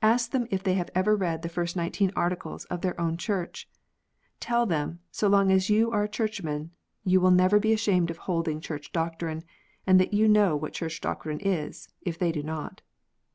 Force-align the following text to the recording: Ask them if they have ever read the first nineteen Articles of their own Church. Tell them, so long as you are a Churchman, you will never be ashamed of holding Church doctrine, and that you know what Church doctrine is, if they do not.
Ask 0.00 0.30
them 0.30 0.48
if 0.50 0.62
they 0.62 0.72
have 0.72 0.88
ever 0.94 1.14
read 1.14 1.42
the 1.42 1.50
first 1.50 1.76
nineteen 1.76 2.10
Articles 2.16 2.64
of 2.70 2.80
their 2.80 2.98
own 2.98 3.18
Church. 3.18 3.68
Tell 4.40 4.64
them, 4.64 5.00
so 5.10 5.28
long 5.28 5.52
as 5.52 5.68
you 5.68 5.90
are 5.90 6.04
a 6.04 6.08
Churchman, 6.08 6.70
you 7.04 7.20
will 7.20 7.30
never 7.30 7.58
be 7.60 7.74
ashamed 7.74 8.10
of 8.10 8.16
holding 8.16 8.58
Church 8.58 8.90
doctrine, 8.90 9.44
and 9.86 10.00
that 10.00 10.14
you 10.14 10.28
know 10.28 10.56
what 10.56 10.72
Church 10.72 10.98
doctrine 11.02 11.40
is, 11.40 11.90
if 12.00 12.18
they 12.18 12.32
do 12.32 12.42
not. 12.42 12.80